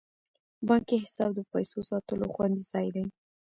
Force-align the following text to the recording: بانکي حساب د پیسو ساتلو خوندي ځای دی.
بانکي 0.67 0.95
حساب 1.03 1.29
د 1.35 1.39
پیسو 1.51 1.79
ساتلو 1.89 2.25
خوندي 2.33 2.63
ځای 2.71 2.87
دی. 2.95 3.05